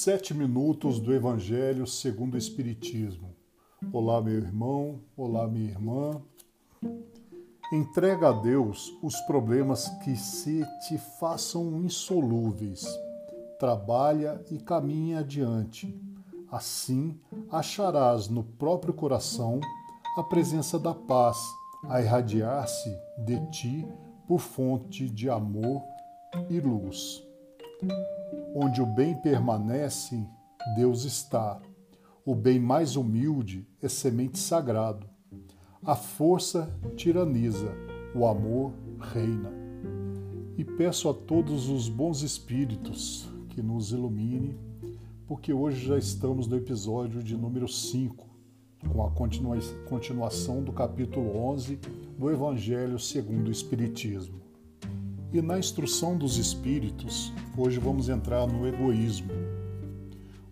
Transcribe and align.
Sete 0.00 0.32
minutos 0.32 1.00
do 1.00 1.12
Evangelho 1.12 1.84
segundo 1.84 2.34
o 2.34 2.38
Espiritismo. 2.38 3.34
Olá, 3.92 4.22
meu 4.22 4.36
irmão, 4.36 5.00
olá, 5.16 5.48
minha 5.48 5.68
irmã. 5.68 6.22
Entrega 7.72 8.28
a 8.28 8.32
Deus 8.32 8.96
os 9.02 9.20
problemas 9.22 9.88
que 10.04 10.14
se 10.14 10.64
te 10.86 10.96
façam 11.18 11.82
insolúveis. 11.82 12.86
Trabalha 13.58 14.40
e 14.52 14.58
caminha 14.58 15.18
adiante. 15.18 15.92
Assim 16.48 17.18
acharás 17.50 18.28
no 18.28 18.44
próprio 18.44 18.94
coração 18.94 19.58
a 20.16 20.22
presença 20.22 20.78
da 20.78 20.94
paz 20.94 21.38
a 21.88 22.00
irradiar-se 22.00 22.96
de 23.26 23.50
ti 23.50 23.88
por 24.28 24.38
fonte 24.38 25.10
de 25.10 25.28
amor 25.28 25.82
e 26.48 26.60
luz. 26.60 27.20
Onde 28.54 28.80
o 28.82 28.86
bem 28.86 29.14
permanece, 29.20 30.26
Deus 30.76 31.04
está. 31.04 31.60
O 32.24 32.34
bem 32.34 32.58
mais 32.58 32.96
humilde 32.96 33.66
é 33.82 33.88
semente 33.88 34.38
sagrado. 34.38 35.06
A 35.84 35.94
força 35.94 36.70
tiraniza, 36.96 37.72
o 38.14 38.26
amor 38.26 38.72
reina. 39.12 39.50
E 40.56 40.64
peço 40.64 41.08
a 41.08 41.14
todos 41.14 41.68
os 41.68 41.88
bons 41.88 42.22
espíritos 42.22 43.28
que 43.50 43.62
nos 43.62 43.92
ilumine, 43.92 44.58
porque 45.26 45.52
hoje 45.52 45.86
já 45.86 45.96
estamos 45.96 46.46
no 46.46 46.56
episódio 46.56 47.22
de 47.22 47.36
número 47.36 47.68
5, 47.68 48.26
com 48.92 49.06
a 49.06 49.10
continuação 49.88 50.62
do 50.62 50.72
capítulo 50.72 51.36
11 51.36 51.78
do 52.18 52.30
Evangelho 52.30 52.98
segundo 52.98 53.48
o 53.48 53.52
Espiritismo. 53.52 54.47
E 55.30 55.42
na 55.42 55.58
instrução 55.58 56.16
dos 56.16 56.38
espíritos, 56.38 57.30
hoje 57.54 57.78
vamos 57.78 58.08
entrar 58.08 58.46
no 58.46 58.66
egoísmo. 58.66 59.30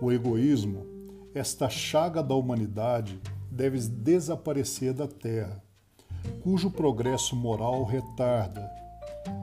O 0.00 0.12
egoísmo, 0.12 0.86
esta 1.34 1.68
chaga 1.68 2.22
da 2.22 2.36
humanidade, 2.36 3.20
deve 3.50 3.80
desaparecer 3.80 4.94
da 4.94 5.08
Terra, 5.08 5.60
cujo 6.44 6.70
progresso 6.70 7.34
moral 7.34 7.82
retarda. 7.84 8.70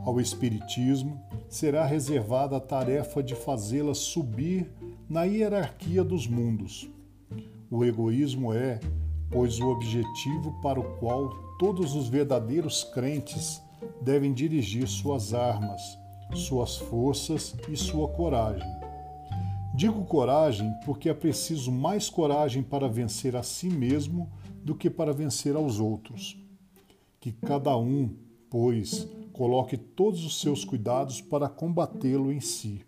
Ao 0.06 0.18
Espiritismo 0.22 1.22
será 1.50 1.86
reservada 1.86 2.56
a 2.56 2.62
tarefa 2.62 3.22
de 3.22 3.36
fazê-la 3.36 3.94
subir 3.94 4.72
na 5.10 5.26
hierarquia 5.26 6.06
dos 6.06 6.26
mundos. 6.26 6.90
O 7.70 7.84
egoísmo 7.84 8.54
é, 8.54 8.80
pois, 9.30 9.60
o 9.60 9.68
objetivo 9.68 10.58
para 10.62 10.80
o 10.80 10.98
qual 11.00 11.30
todos 11.60 11.96
os 11.96 12.08
verdadeiros 12.08 12.86
crentes 12.86 13.62
devem 14.02 14.34
dirigir 14.34 14.88
suas 14.88 15.34
armas, 15.34 15.82
suas 16.34 16.78
forças 16.78 17.56
e 17.70 17.76
sua 17.76 18.08
coragem. 18.10 18.68
Digo 19.76 20.06
coragem 20.06 20.74
porque 20.86 21.10
é 21.10 21.14
preciso 21.14 21.72
mais 21.72 22.10
coragem 22.10 22.64
para 22.64 22.88
vencer 22.88 23.36
a 23.36 23.44
si 23.44 23.70
mesmo 23.70 24.30
do 24.64 24.74
que 24.74 24.90
para 24.90 25.14
vencer 25.14 25.56
aos 25.56 25.80
outros. 25.80 26.38
Que 27.20 27.32
cada 27.32 27.78
um, 27.78 28.10
pois, 28.50 29.08
coloque 29.32 29.78
todos 29.78 30.26
os 30.26 30.42
seus 30.42 30.66
cuidados 30.66 31.22
para 31.22 31.48
combatê-lo 31.48 32.32
em 32.32 32.40
si. 32.40 32.82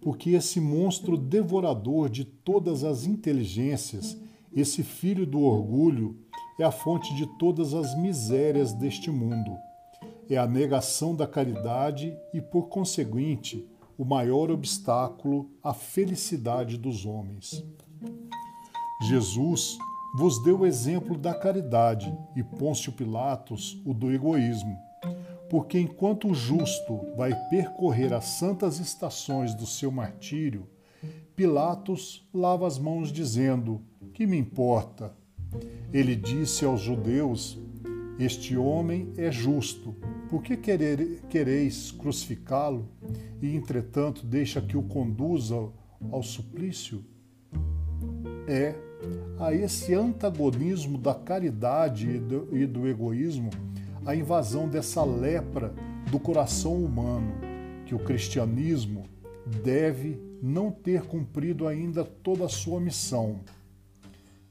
Porque 0.00 0.30
esse 0.30 0.60
monstro 0.60 1.16
devorador 1.16 2.08
de 2.08 2.24
todas 2.24 2.82
as 2.82 3.06
inteligências, 3.06 4.16
esse 4.52 4.82
filho 4.82 5.24
do 5.24 5.40
orgulho, 5.40 6.16
é 6.58 6.64
a 6.64 6.72
fonte 6.72 7.14
de 7.14 7.26
todas 7.38 7.74
as 7.74 7.96
misérias 7.96 8.72
deste 8.72 9.10
mundo 9.10 9.56
é 10.28 10.36
a 10.36 10.46
negação 10.46 11.14
da 11.14 11.26
caridade 11.26 12.16
e, 12.32 12.40
por 12.40 12.68
conseguinte, 12.68 13.66
o 13.96 14.04
maior 14.04 14.50
obstáculo 14.50 15.50
à 15.62 15.72
felicidade 15.72 16.76
dos 16.76 17.06
homens. 17.06 17.64
Jesus 19.08 19.78
vos 20.16 20.42
deu 20.42 20.60
o 20.60 20.66
exemplo 20.66 21.16
da 21.16 21.34
caridade 21.34 22.16
e 22.34 22.42
Pôncio 22.42 22.92
Pilatos 22.92 23.80
o 23.84 23.92
do 23.92 24.10
egoísmo, 24.10 24.76
porque 25.48 25.78
enquanto 25.78 26.28
o 26.28 26.34
justo 26.34 27.00
vai 27.16 27.34
percorrer 27.48 28.12
as 28.12 28.24
santas 28.24 28.78
estações 28.80 29.54
do 29.54 29.66
seu 29.66 29.90
martírio, 29.90 30.66
Pilatos 31.34 32.26
lava 32.32 32.66
as 32.66 32.78
mãos 32.78 33.12
dizendo: 33.12 33.82
Que 34.14 34.26
me 34.26 34.38
importa? 34.38 35.14
Ele 35.92 36.16
disse 36.16 36.64
aos 36.64 36.80
judeus 36.80 37.58
este 38.18 38.56
homem 38.56 39.12
é 39.18 39.30
justo. 39.30 39.94
Por 40.28 40.42
que 40.42 40.56
querer, 40.56 41.22
quereis 41.28 41.92
crucificá-lo 41.92 42.88
e, 43.40 43.54
entretanto, 43.54 44.26
deixa 44.26 44.60
que 44.60 44.76
o 44.76 44.82
conduza 44.82 45.54
ao 46.10 46.22
suplício? 46.22 47.04
É 48.48 48.74
a 49.38 49.52
esse 49.52 49.94
antagonismo 49.94 50.98
da 50.98 51.14
caridade 51.14 52.08
e 52.08 52.18
do, 52.18 52.56
e 52.56 52.66
do 52.66 52.88
egoísmo 52.88 53.50
a 54.04 54.14
invasão 54.14 54.68
dessa 54.68 55.04
lepra 55.04 55.74
do 56.10 56.18
coração 56.18 56.74
humano 56.74 57.34
que 57.84 57.94
o 57.94 57.98
cristianismo 57.98 59.04
deve 59.62 60.20
não 60.42 60.70
ter 60.70 61.02
cumprido 61.02 61.66
ainda 61.66 62.04
toda 62.04 62.44
a 62.44 62.48
sua 62.48 62.80
missão. 62.80 63.40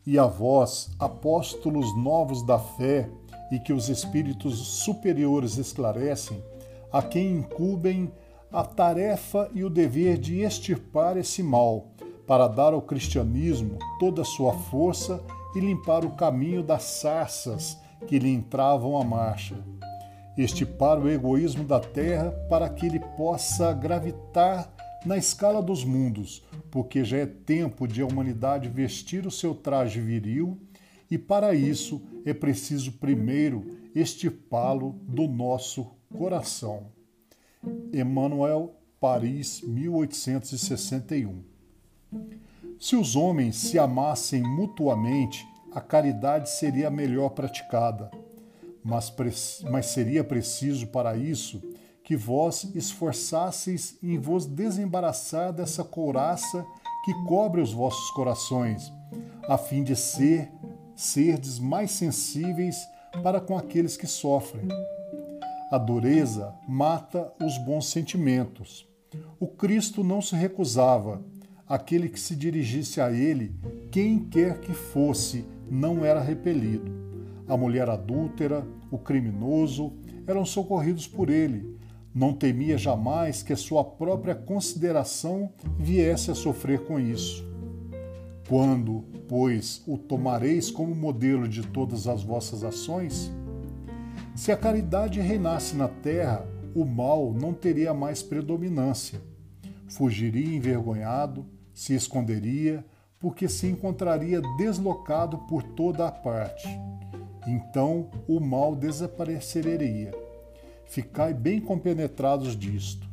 E 0.05 0.19
a 0.19 0.25
vós, 0.25 0.91
apóstolos 0.99 1.95
novos 1.97 2.45
da 2.45 2.59
fé, 2.59 3.09
e 3.55 3.59
que 3.59 3.71
os 3.71 3.87
espíritos 3.87 4.57
superiores 4.83 5.57
esclarecem, 5.57 6.43
a 6.91 7.01
quem 7.01 7.37
incumbem 7.37 8.11
a 8.51 8.65
tarefa 8.65 9.49
e 9.53 9.63
o 9.63 9.69
dever 9.69 10.17
de 10.17 10.41
extirpar 10.41 11.15
esse 11.15 11.41
mal, 11.41 11.87
para 12.27 12.49
dar 12.49 12.73
ao 12.73 12.81
cristianismo 12.81 13.77
toda 13.97 14.23
a 14.23 14.25
sua 14.25 14.51
força 14.51 15.23
e 15.55 15.59
limpar 15.61 16.03
o 16.03 16.11
caminho 16.11 16.61
das 16.61 16.83
sarças 16.83 17.77
que 18.07 18.19
lhe 18.19 18.29
entravam 18.29 18.99
a 18.99 19.05
marcha. 19.05 19.55
Estipar 20.37 20.99
o 20.99 21.09
egoísmo 21.09 21.63
da 21.63 21.79
terra 21.79 22.31
para 22.49 22.67
que 22.67 22.85
ele 22.85 22.99
possa 22.99 23.71
gravitar 23.71 24.69
na 25.05 25.15
escala 25.15 25.61
dos 25.61 25.85
mundos, 25.85 26.43
porque 26.69 27.05
já 27.05 27.19
é 27.19 27.25
tempo 27.25 27.87
de 27.87 28.01
a 28.01 28.05
humanidade 28.05 28.67
vestir 28.67 29.25
o 29.25 29.31
seu 29.31 29.55
traje 29.55 30.01
viril 30.01 30.59
e 31.09 31.17
para 31.17 31.53
isso 31.53 32.01
é 32.25 32.33
preciso 32.33 32.93
primeiro 32.93 33.65
estipá-lo 33.93 34.99
do 35.07 35.27
nosso 35.27 35.91
coração. 36.17 36.87
Emmanuel, 37.93 38.75
Paris, 38.99 39.61
1861. 39.61 41.43
Se 42.79 42.95
os 42.95 43.15
homens 43.15 43.55
se 43.55 43.79
amassem 43.79 44.41
mutuamente, 44.41 45.47
a 45.71 45.81
caridade 45.81 46.49
seria 46.49 46.89
melhor 46.89 47.29
praticada, 47.29 48.11
mas, 48.83 49.13
mas 49.69 49.87
seria 49.87 50.23
preciso 50.23 50.87
para 50.87 51.17
isso 51.17 51.61
que 52.03 52.15
vós 52.15 52.63
esforçasseis 52.75 53.97
em 54.01 54.19
vos 54.19 54.45
desembaraçar 54.45 55.51
dessa 55.51 55.83
couraça 55.83 56.65
que 57.03 57.13
cobre 57.25 57.61
os 57.61 57.73
vossos 57.73 58.11
corações, 58.11 58.93
a 59.47 59.57
fim 59.57 59.83
de 59.83 59.95
ser 59.95 60.51
serdes 60.95 61.59
mais 61.59 61.91
sensíveis 61.91 62.77
para 63.21 63.39
com 63.39 63.57
aqueles 63.57 63.97
que 63.97 64.07
sofrem. 64.07 64.67
A 65.71 65.77
dureza 65.77 66.53
mata 66.67 67.31
os 67.43 67.57
bons 67.57 67.89
sentimentos. 67.89 68.87
O 69.39 69.47
Cristo 69.47 70.03
não 70.03 70.21
se 70.21 70.35
recusava. 70.35 71.21
Aquele 71.67 72.07
que 72.07 72.19
se 72.19 72.35
dirigisse 72.35 73.01
a 73.01 73.11
ele, 73.11 73.55
quem 73.91 74.19
quer 74.19 74.59
que 74.59 74.71
fosse, 74.71 75.43
não 75.69 76.05
era 76.05 76.21
repelido. 76.21 76.91
A 77.47 77.57
mulher 77.57 77.89
adúltera, 77.89 78.65
o 78.91 78.97
criminoso, 78.97 79.93
eram 80.27 80.45
socorridos 80.45 81.07
por 81.07 81.29
ele. 81.29 81.75
Não 82.13 82.33
temia 82.33 82.77
jamais 82.77 83.43
que 83.43 83.51
a 83.51 83.57
sua 83.57 83.83
própria 83.83 84.35
consideração 84.35 85.51
viesse 85.77 86.31
a 86.31 86.35
sofrer 86.35 86.85
com 86.85 86.99
isso. 86.99 87.43
Quando, 88.47 89.03
pois, 89.27 89.81
o 89.87 89.97
tomareis 89.97 90.69
como 90.69 90.93
modelo 90.93 91.47
de 91.47 91.65
todas 91.65 92.07
as 92.07 92.21
vossas 92.21 92.63
ações? 92.63 93.31
Se 94.35 94.51
a 94.51 94.57
caridade 94.57 95.19
reinasse 95.19 95.75
na 95.75 95.87
terra, 95.87 96.45
o 96.75 96.85
mal 96.85 97.33
não 97.33 97.53
teria 97.53 97.91
mais 97.91 98.21
predominância. 98.21 99.19
Fugiria 99.87 100.55
envergonhado, 100.55 101.43
se 101.73 101.95
esconderia, 101.95 102.85
porque 103.19 103.49
se 103.49 103.65
encontraria 103.65 104.41
deslocado 104.57 105.39
por 105.47 105.63
toda 105.63 106.07
a 106.07 106.11
parte. 106.11 106.67
Então 107.47 108.11
o 108.27 108.39
mal 108.39 108.75
desapareceria. 108.75 110.11
Ficai 110.85 111.33
bem 111.33 111.59
compenetrados 111.59 112.55
disto. 112.55 113.09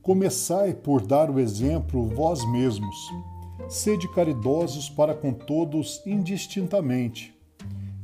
Começai 0.00 0.74
por 0.74 1.06
dar 1.06 1.30
o 1.30 1.38
exemplo 1.38 2.08
vós 2.08 2.44
mesmos 2.50 2.96
Sede 3.68 4.08
caridosos 4.08 4.90
para 4.90 5.14
com 5.14 5.32
todos 5.32 6.02
indistintamente. 6.06 7.34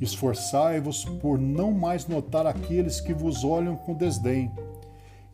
Esforçai-vos 0.00 1.04
por 1.04 1.38
não 1.38 1.72
mais 1.72 2.06
notar 2.06 2.46
aqueles 2.46 3.00
que 3.00 3.12
vos 3.12 3.44
olham 3.44 3.76
com 3.76 3.94
desdém. 3.94 4.50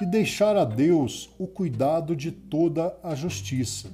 e 0.00 0.06
deixar 0.06 0.56
a 0.56 0.64
Deus 0.64 1.30
o 1.38 1.46
cuidado 1.46 2.14
de 2.16 2.30
toda 2.30 2.94
a 3.02 3.14
justiça, 3.14 3.88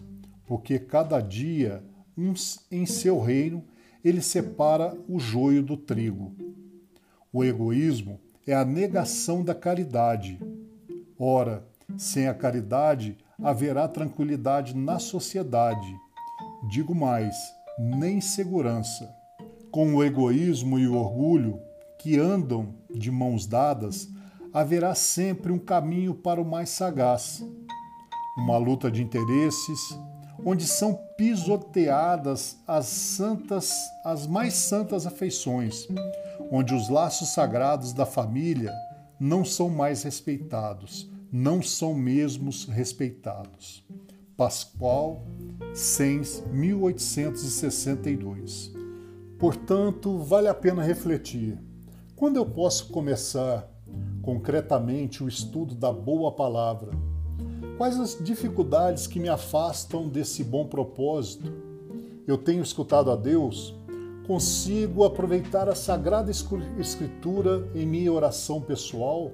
porque 0.46 0.78
cada 0.78 1.20
dia, 1.20 1.84
uns 2.16 2.66
em 2.70 2.84
seu 2.86 3.20
reino, 3.20 3.62
ele 4.04 4.20
separa 4.20 4.96
o 5.08 5.20
joio 5.20 5.62
do 5.62 5.76
trigo. 5.76 6.34
O 7.32 7.44
egoísmo 7.44 8.18
é 8.44 8.54
a 8.54 8.64
negação 8.64 9.44
da 9.44 9.54
caridade. 9.54 10.40
Ora, 11.18 11.64
sem 11.96 12.26
a 12.26 12.34
caridade 12.34 13.16
haverá 13.40 13.86
tranquilidade 13.86 14.74
na 14.76 14.98
sociedade. 14.98 15.94
Digo 16.68 16.94
mais, 16.94 17.36
nem 17.78 18.20
segurança. 18.20 19.14
Com 19.70 19.94
o 19.94 20.04
egoísmo 20.04 20.78
e 20.78 20.86
o 20.86 20.94
orgulho, 20.94 21.60
que 21.98 22.18
andam 22.18 22.74
de 22.94 23.10
mãos 23.10 23.46
dadas, 23.46 24.08
haverá 24.52 24.94
sempre 24.94 25.52
um 25.52 25.58
caminho 25.58 26.14
para 26.14 26.40
o 26.40 26.44
mais 26.44 26.70
sagaz. 26.70 27.44
Uma 28.36 28.58
luta 28.58 28.90
de 28.90 29.02
interesses, 29.02 29.80
onde 30.44 30.66
são 30.66 30.98
pisoteadas 31.16 32.58
as 32.66 32.86
santas, 32.86 33.72
as 34.04 34.26
mais 34.26 34.54
santas 34.54 35.06
afeições, 35.06 35.88
onde 36.50 36.74
os 36.74 36.88
laços 36.88 37.30
sagrados 37.30 37.92
da 37.92 38.04
família 38.04 38.72
não 39.18 39.44
são 39.44 39.68
mais 39.68 40.02
respeitados, 40.02 41.10
não 41.32 41.62
são 41.62 41.94
mesmos 41.94 42.64
respeitados. 42.64 43.84
Pascoal, 44.36 45.22
Sens, 45.72 46.42
1862. 46.52 48.74
Portanto, 49.38 50.18
vale 50.18 50.48
a 50.48 50.54
pena 50.54 50.82
refletir. 50.82 51.56
Quando 52.16 52.36
eu 52.36 52.44
posso 52.44 52.88
começar 52.88 53.70
concretamente 54.20 55.22
o 55.22 55.28
estudo 55.28 55.72
da 55.74 55.92
boa 55.92 56.32
palavra? 56.32 56.90
Quais 57.78 57.98
as 57.98 58.18
dificuldades 58.20 59.06
que 59.06 59.20
me 59.20 59.28
afastam 59.28 60.08
desse 60.08 60.42
bom 60.44 60.66
propósito? 60.66 61.50
Eu 62.26 62.36
tenho 62.36 62.62
escutado 62.62 63.10
a 63.10 63.16
Deus? 63.16 63.74
Consigo 64.26 65.04
aproveitar 65.04 65.68
a 65.68 65.74
Sagrada 65.74 66.30
Escritura 66.78 67.68
em 67.74 67.86
minha 67.86 68.12
oração 68.12 68.60
pessoal? 68.60 69.32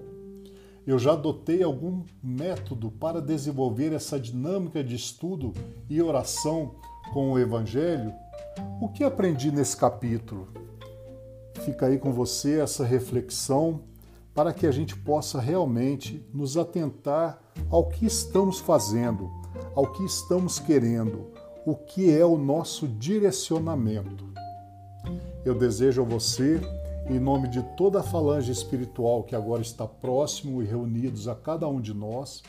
Eu 0.87 1.01
já 1.01 1.15
adotei 1.15 1.65
algum 1.65 2.05
método 2.23 2.93
para 2.93 3.21
desenvolver 3.21 3.93
essa 3.93 4.21
dinâmica 4.21 4.85
de 4.85 4.95
estudo 4.95 5.53
e 5.91 6.01
oração 6.01 6.77
com 7.13 7.33
o 7.33 7.39
Evangelho? 7.41 8.15
O 8.81 8.89
que 8.89 9.03
aprendi 9.03 9.51
nesse 9.51 9.77
capítulo? 9.77 10.47
Fica 11.65 11.87
aí 11.87 11.99
com 11.99 12.13
você 12.13 12.61
essa 12.61 12.85
reflexão 12.85 13.81
para 14.33 14.53
que 14.53 14.65
a 14.65 14.71
gente 14.71 14.95
possa 14.95 15.41
realmente 15.41 16.25
nos 16.33 16.57
atentar 16.57 17.41
ao 17.69 17.89
que 17.89 18.07
estamos 18.07 18.61
fazendo, 18.61 19.29
ao 19.75 19.91
que 19.91 20.05
estamos 20.05 20.61
querendo, 20.61 21.33
o 21.67 21.75
que 21.75 22.17
é 22.17 22.25
o 22.25 22.39
nosso 22.39 22.87
direcionamento. 22.87 24.25
Eu 25.45 25.55
desejo 25.55 26.03
a 26.03 26.05
você, 26.05 26.61
em 27.09 27.21
nome 27.21 27.49
de 27.49 27.63
toda 27.77 28.01
a 28.01 28.03
falange 28.03 28.51
espiritual 28.51 29.23
que 29.23 29.37
agora 29.37 29.63
está 29.63 29.87
próximo 29.87 30.61
e 30.61 30.67
reunidos 30.67 31.29
a 31.29 31.35
cada 31.35 31.69
um 31.69 31.81
de 31.81 31.95
nós, 31.95 32.43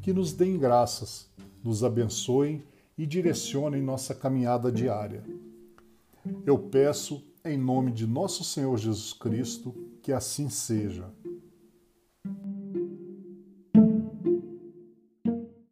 que 0.00 0.12
nos 0.12 0.32
deem 0.32 0.56
graças, 0.56 1.28
nos 1.62 1.82
abençoem 1.82 2.62
e 2.96 3.06
direcionem 3.06 3.82
nossa 3.82 4.14
caminhada 4.14 4.70
diária. 4.70 5.24
Eu 6.46 6.58
peço, 6.58 7.22
em 7.44 7.58
nome 7.58 7.90
de 7.90 8.06
nosso 8.06 8.44
Senhor 8.44 8.76
Jesus 8.78 9.12
Cristo, 9.12 9.74
que 10.00 10.12
assim 10.12 10.48
seja. 10.48 11.10